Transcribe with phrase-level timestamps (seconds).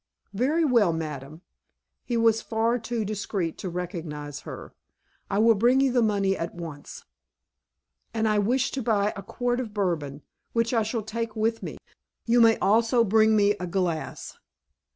[0.33, 1.43] "Very well, madame."
[2.03, 4.73] (He was far too discreet to recognize her.)
[5.29, 7.05] "I will bring you the money at once."
[8.11, 11.77] "And I wish to buy a quart of Bourbon, which I shall take with me.
[12.25, 14.39] You may also bring me a glass."